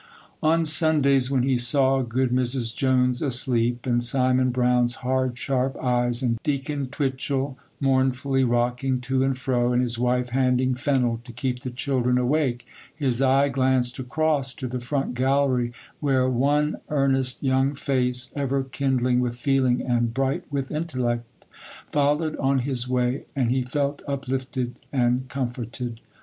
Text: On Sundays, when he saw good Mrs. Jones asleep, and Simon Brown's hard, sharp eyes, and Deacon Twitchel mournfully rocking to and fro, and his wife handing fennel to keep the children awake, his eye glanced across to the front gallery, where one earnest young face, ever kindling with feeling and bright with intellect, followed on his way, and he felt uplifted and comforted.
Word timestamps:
On 0.41 0.65
Sundays, 0.65 1.29
when 1.29 1.43
he 1.43 1.59
saw 1.59 2.01
good 2.01 2.31
Mrs. 2.31 2.75
Jones 2.75 3.21
asleep, 3.21 3.85
and 3.85 4.03
Simon 4.03 4.49
Brown's 4.49 4.95
hard, 5.05 5.37
sharp 5.37 5.77
eyes, 5.77 6.23
and 6.23 6.41
Deacon 6.41 6.87
Twitchel 6.87 7.55
mournfully 7.79 8.43
rocking 8.43 8.99
to 9.01 9.23
and 9.23 9.37
fro, 9.37 9.71
and 9.73 9.79
his 9.83 9.99
wife 9.99 10.29
handing 10.29 10.73
fennel 10.73 11.21
to 11.23 11.31
keep 11.31 11.59
the 11.59 11.69
children 11.69 12.17
awake, 12.17 12.65
his 12.95 13.21
eye 13.21 13.49
glanced 13.49 13.99
across 13.99 14.55
to 14.55 14.67
the 14.67 14.79
front 14.79 15.13
gallery, 15.13 15.71
where 15.99 16.27
one 16.27 16.77
earnest 16.89 17.43
young 17.43 17.75
face, 17.75 18.33
ever 18.35 18.63
kindling 18.63 19.19
with 19.19 19.37
feeling 19.37 19.83
and 19.83 20.15
bright 20.15 20.43
with 20.49 20.71
intellect, 20.71 21.27
followed 21.91 22.35
on 22.37 22.57
his 22.65 22.87
way, 22.89 23.25
and 23.35 23.51
he 23.51 23.61
felt 23.61 24.01
uplifted 24.07 24.79
and 24.91 25.29
comforted. 25.29 25.99